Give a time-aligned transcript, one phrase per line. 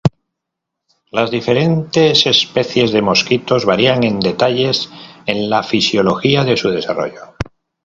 [1.11, 4.89] Las diferentes especies de mosquitos varían en detalles
[5.27, 7.35] en la fisiología de su desarrollo.